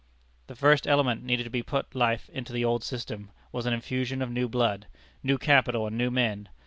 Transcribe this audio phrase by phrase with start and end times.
[0.47, 4.31] The first element needed to put life into the old system was an infusion of
[4.31, 4.87] new blood
[5.21, 6.49] new capital and new men.